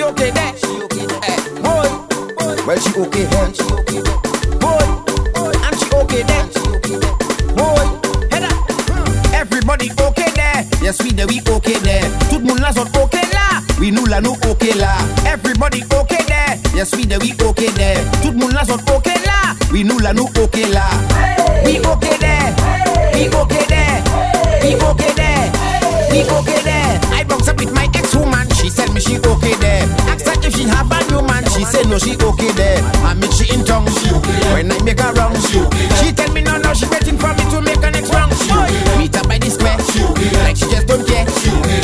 [0.00, 0.56] she okay there.
[0.56, 1.20] She okay there.
[1.28, 1.88] Eh, boy,
[2.66, 3.52] well she okay here.
[3.52, 4.16] She okay there.
[4.56, 6.46] Boy, and she okay there.
[6.52, 7.16] She okay there.
[7.52, 7.84] Boy,
[8.32, 9.34] head up.
[9.34, 10.64] Everybody okay there.
[10.80, 12.08] Yes, we there, we okay there.
[12.30, 13.60] Tout le monde là sont okay là.
[13.78, 14.96] We nous là, nous okay là.
[15.26, 16.56] Everybody okay there.
[16.74, 18.00] Yes, we there, we okay there.
[18.22, 19.54] Tout le monde là sont okay là.
[19.70, 20.88] We nous là, nous okay là.
[21.62, 22.54] We okay there.
[23.12, 24.02] We okay there.
[24.62, 25.52] We okay there.
[26.10, 27.00] We okay there.
[27.12, 28.48] I broke up with my ex-woman.
[28.54, 29.86] She said me she okay there.
[30.26, 31.44] Her if she have a new man.
[31.50, 32.82] She said no, she okay there.
[33.04, 33.86] I meet she in tongue.
[34.52, 37.60] When I make her wrong, she tell me no, no, she waiting for me to
[37.60, 38.30] make her next wrong.
[38.98, 39.78] Meet her by the square.
[40.44, 41.26] Like she just don't care.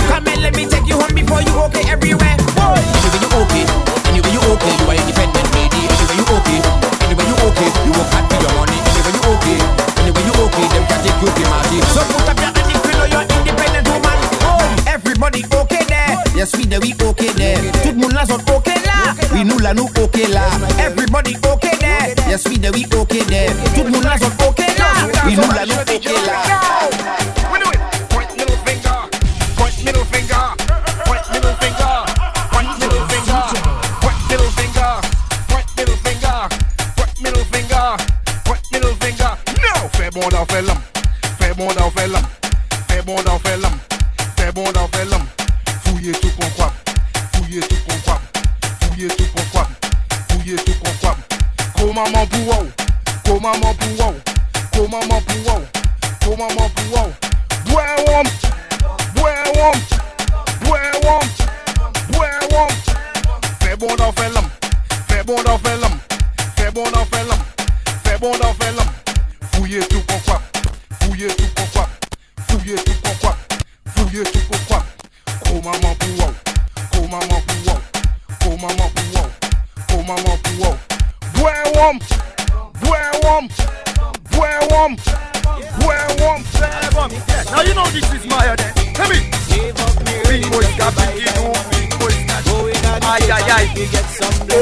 [0.08, 2.36] Come and let me take you home before you okay everywhere.
[2.56, 3.64] Boy, anyway you okay,
[4.10, 5.82] anyway you okay, you are independent lady.
[5.86, 6.60] Anyway you okay,
[7.06, 8.78] anyway you okay, you work hard for your money.
[8.80, 9.58] Anyway you okay,
[10.02, 11.78] anyway you okay, them can take you to marty.
[11.94, 14.18] So put up your hand if you know you're independent woman.
[14.44, 16.16] Oh, everybody okay there.
[16.34, 17.65] Yes, we there, we okay there.
[17.96, 20.42] Muna zot okay la We nula nu okay la
[20.78, 22.14] Everybody okay there.
[22.28, 23.50] Yes we there we okay there.
[23.74, 24.88] Tout muna zot okay la
[25.26, 27.05] We nula nu okay la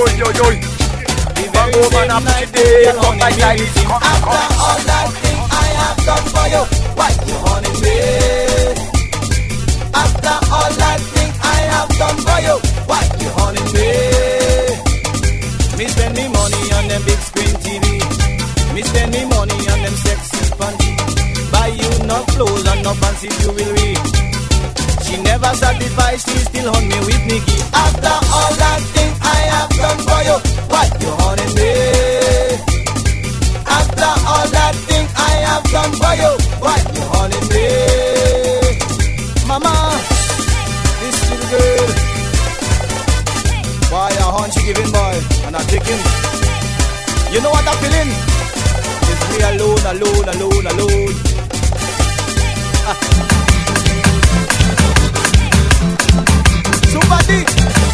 [0.05, 0.57] Oi oi oi.
[1.55, 2.21] Bang over na
[2.53, 3.41] pretty come like.
[3.41, 6.63] Come After all that thing I have done for you,
[6.99, 7.97] why you haunting me?
[9.97, 13.89] After all that thing I have done for you, why you haunting me?
[15.79, 17.85] Me spend me money on them big screen TV.
[18.75, 20.93] Me spend me money on them sexy panty.
[21.51, 23.97] Buy you no clothes and no fancy jewelry.
[25.01, 27.57] She never satisfied, she still hunt me with Nicky.
[27.73, 29.14] After all that thing
[29.55, 30.37] Have done for you,
[30.73, 31.73] why you haunting me?
[33.79, 36.33] After all that thing I have done for you,
[36.65, 37.67] why you haunting me?
[39.47, 39.75] Mama,
[41.01, 41.89] this little girl,
[43.93, 45.15] why a hunt she giving boy
[45.47, 46.01] and I taking?
[47.33, 48.11] You know what I'm feeling?
[49.11, 51.15] It's me alone, alone, alone, alone.
[56.91, 57.94] Super D.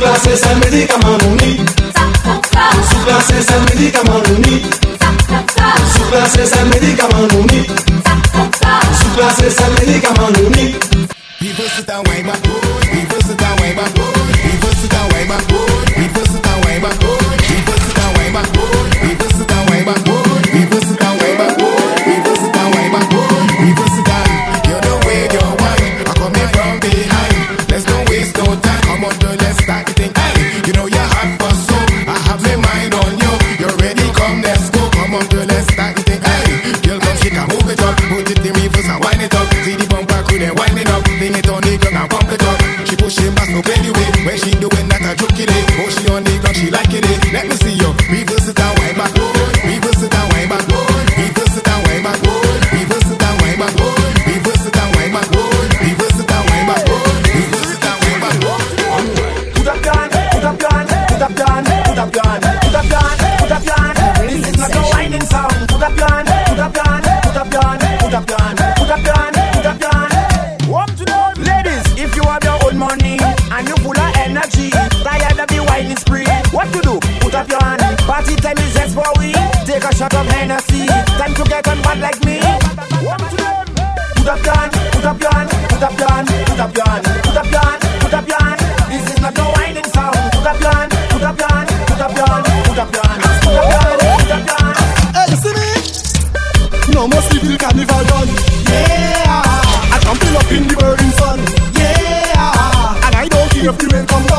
[0.00, 1.60] Suplasses and medica manoni.
[2.88, 4.64] Suplasses and medica manoni.
[5.92, 7.60] Suplasses and medica manoni.
[8.96, 10.72] Suplasses and medica manoni.
[11.42, 12.60] Reverse it that way, my boy.
[12.88, 14.08] Reverse it that way, my boy.
[14.42, 15.69] Reverse it that way, my boy.
[41.32, 42.88] It on the ground and pump it up.
[42.88, 44.24] She pushing back no belly way.
[44.26, 45.69] When she doing that, I joke it.
[78.90, 79.32] Yes, we
[79.66, 80.86] take a shot of Hennessy.
[80.86, 82.40] Time to get on bad like me.
[84.16, 86.88] Put up your hand, put up your hand, put up your hand, put up your
[86.90, 88.60] hand, put up your hand, put up your hand.
[88.90, 90.16] This is not no whining sound.
[90.34, 93.06] Put up your hand, put up your hand, put up your hand, put up your
[93.06, 94.76] hand, put up your hand, put up your hand.
[95.14, 96.94] Hey, you see me?
[96.94, 98.28] No more civil carnival done.
[98.66, 101.38] Yeah, I can feel up in the burning sun.
[101.78, 104.29] Yeah, and I don't care if the rain come.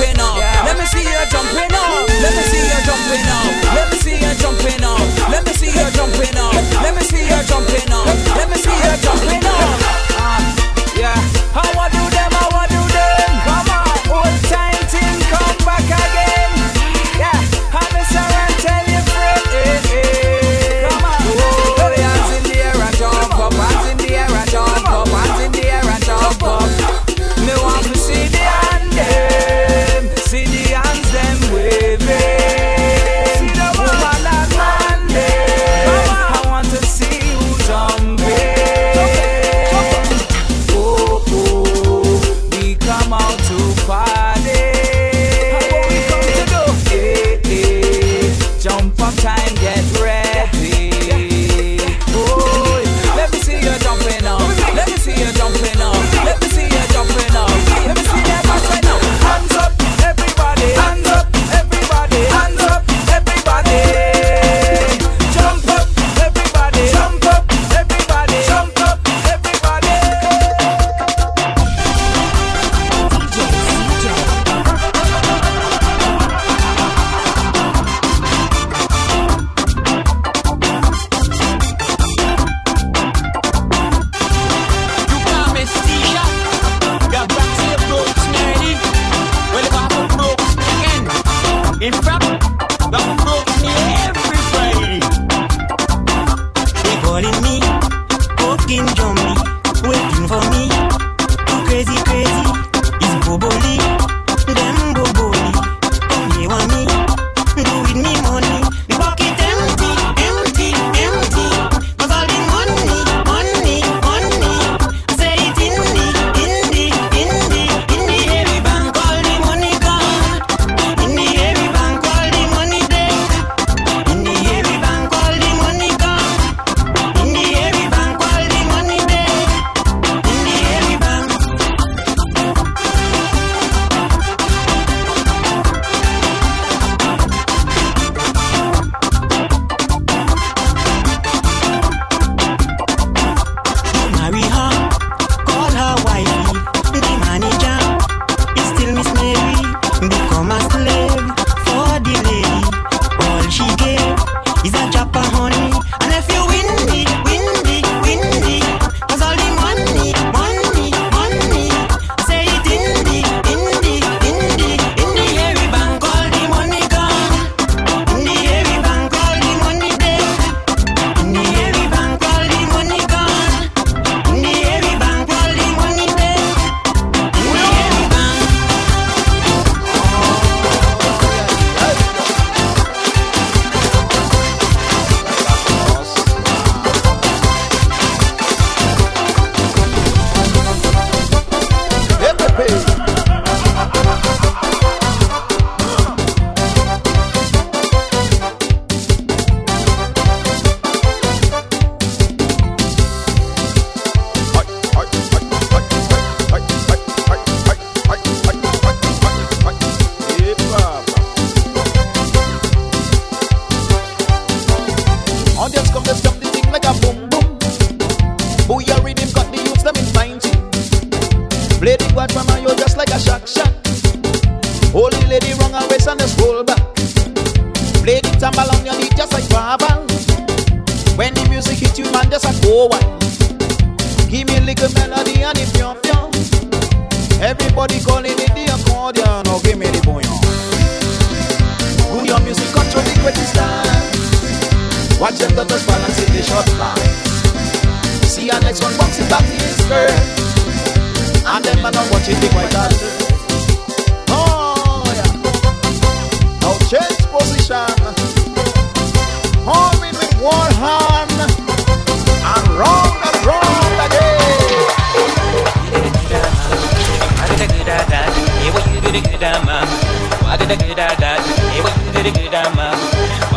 [0.00, 0.36] jumping up.
[0.64, 2.08] Let me see you jumping up.
[2.24, 3.74] Let me see you jumping up.
[3.74, 5.28] Let me see you jumping up.
[5.28, 6.54] Let me see you jumping up.
[6.80, 8.06] Let me see you jumping up.
[8.36, 9.80] Let me see you jumping up.
[10.96, 11.16] Yeah.
[11.52, 11.68] How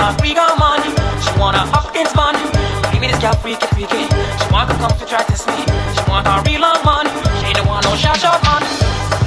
[0.00, 0.88] thought we got money.
[1.20, 2.40] She want a Hopkins money.
[2.88, 4.08] Give me this girl freaky freaky.
[4.08, 5.68] She want to come to try to sleep.
[5.92, 7.12] She want a real long money.
[7.44, 8.70] She don't want no shot shot money.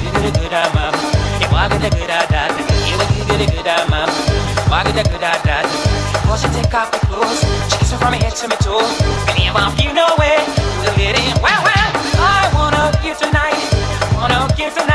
[0.02, 0.98] Give it a good uh, at mama.
[1.38, 4.10] If I get a good at that, give it a good uh, at mama.
[4.66, 5.64] If I get a good at that.
[6.10, 7.38] Before she take off the clothes,
[7.70, 8.90] she kisses from her head to my toes.
[9.30, 10.42] And if I'm you know it,
[10.82, 11.34] do it in.
[11.38, 11.62] well.
[11.62, 11.90] wow.
[12.18, 13.62] I wanna give tonight.
[14.18, 14.93] Wanna give tonight.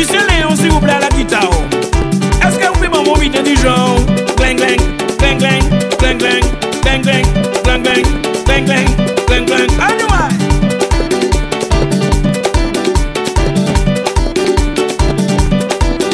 [0.00, 1.50] Monsieur Léon, s'il vous plaît, la guitare.
[2.42, 2.88] Est-ce que vous pouvez
[3.42, 3.54] du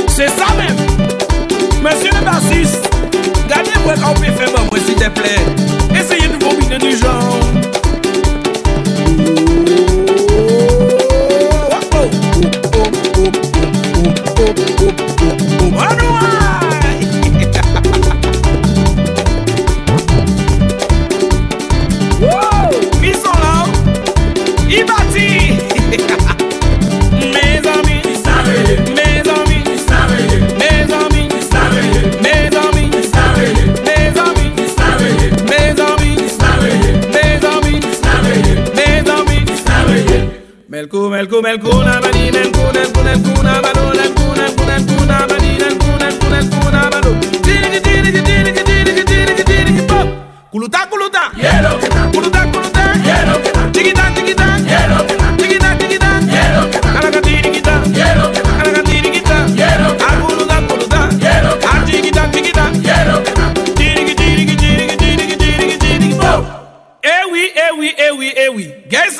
[0.08, 0.76] C'est ça même
[1.80, 2.90] Monsieur le bassiste,
[3.48, 4.55] gardez-moi on faire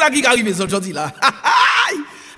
[0.06, 1.10] ça qui arrive aujourd'hui là.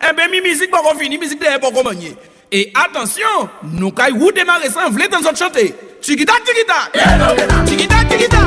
[0.00, 2.14] Eh bien, mi musique pas fini, musique derrière manier.
[2.52, 5.74] Et attention, nous caille démarrer ça, on dans autre chanter.
[6.00, 7.66] Chiquita chiquita.
[7.66, 8.38] Chiquita chiquita.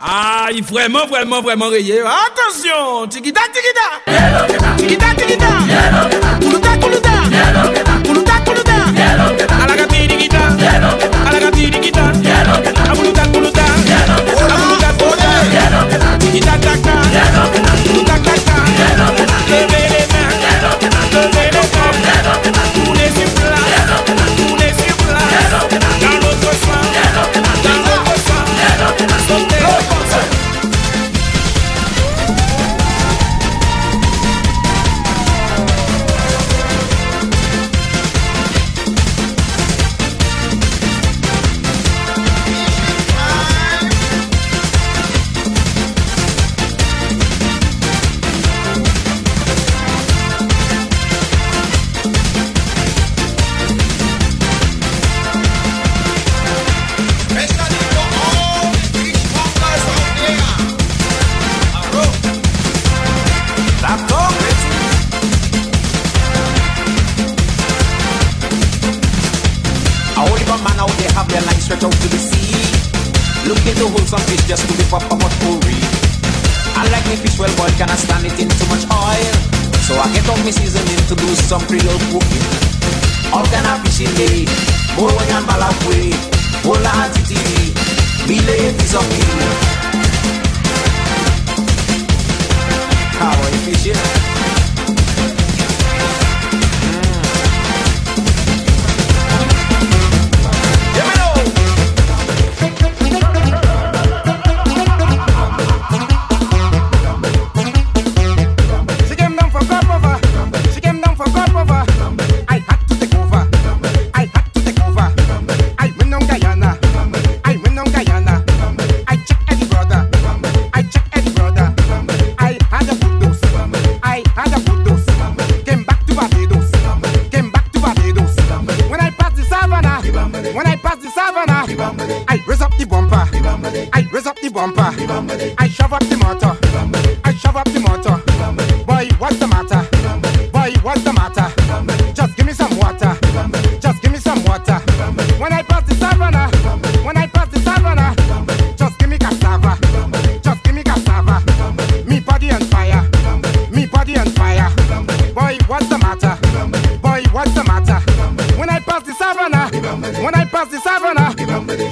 [0.00, 2.00] Ah, il vraiment, vraiment, vraiment rayé.
[2.00, 4.14] Attention, tikita, tikita.
[4.76, 5.48] Tikita, tikita.
[6.40, 7.08] Kuluta, kuluta.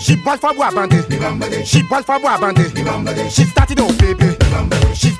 [0.00, 1.66] She bought for boy bandit.
[1.66, 3.32] She bought for boy bandit.
[3.32, 4.36] She started off baby.
[4.94, 5.10] She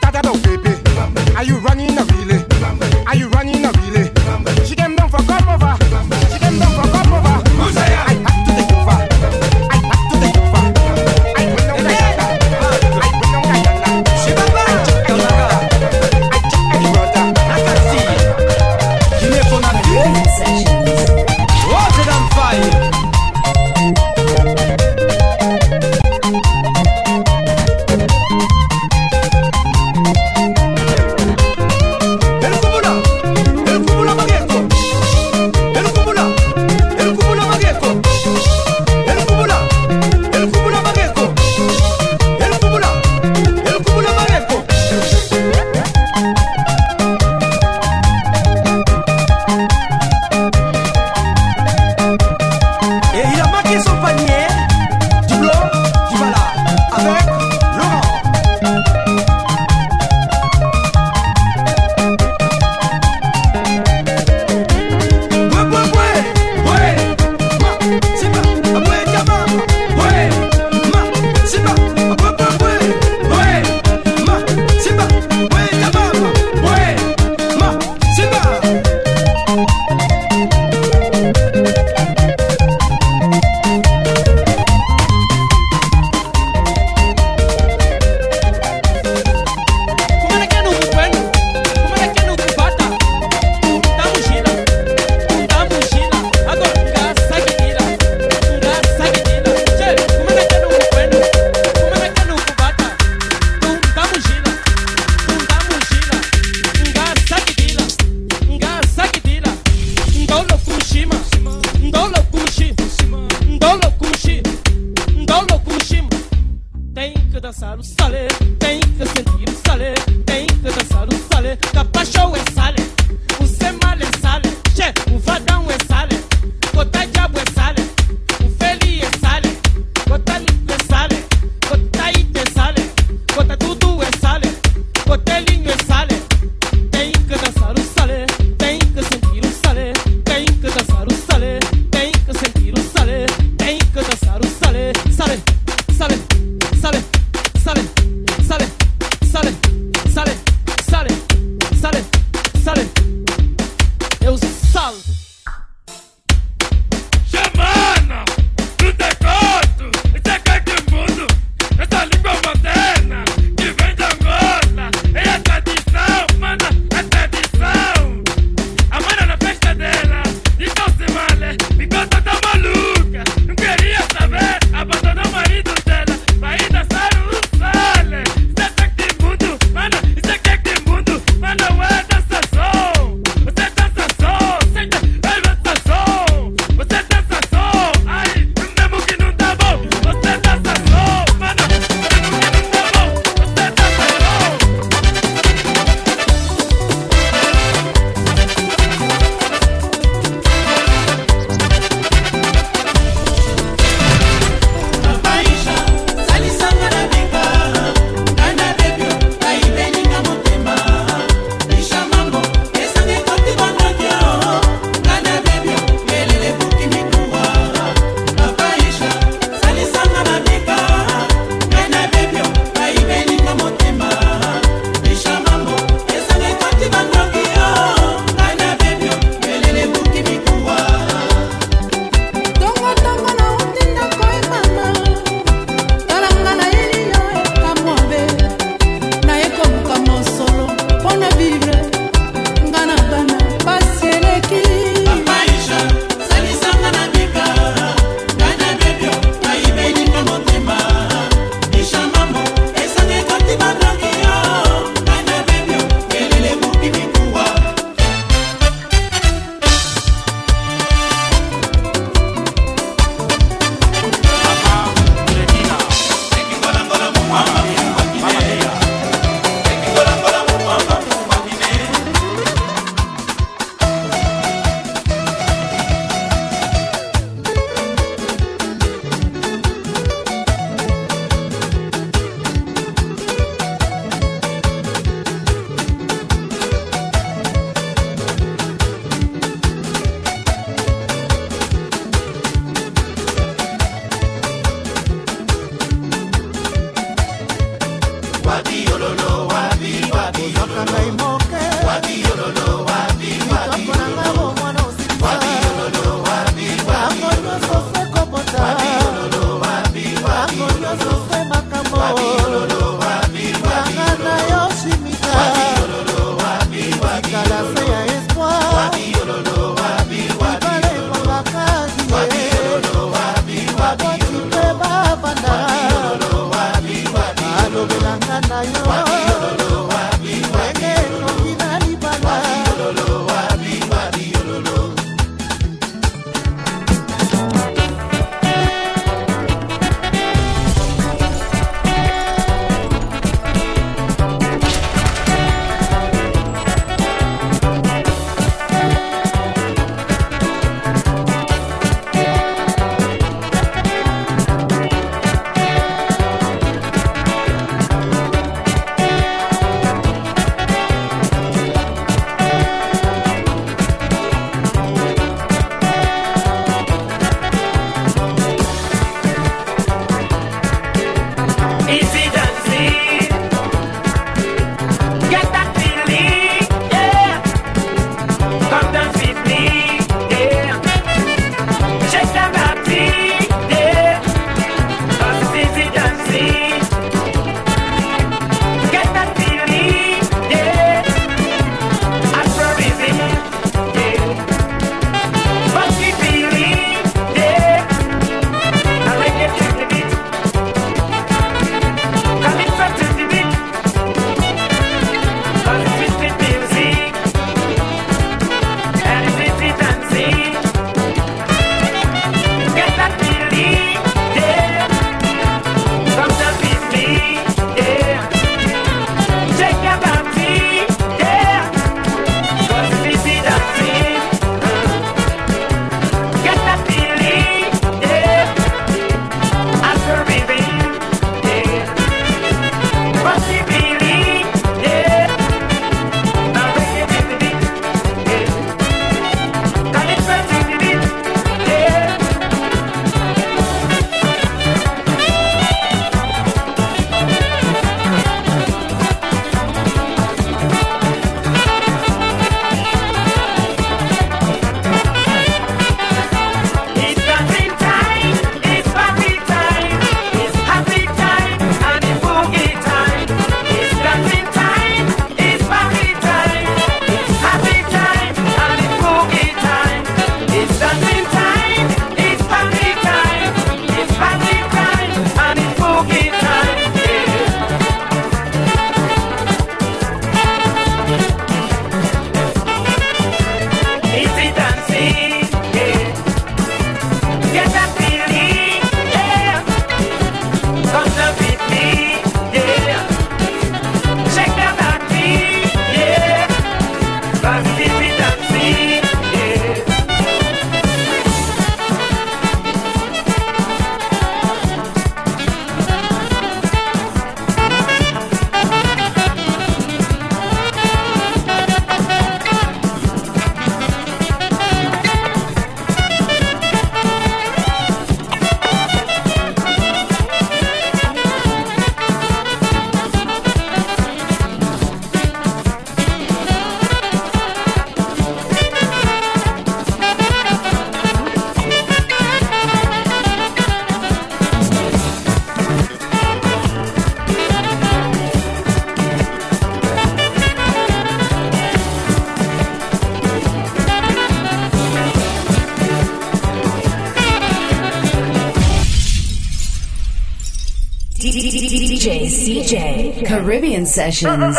[553.26, 554.56] Caribbean Sessions.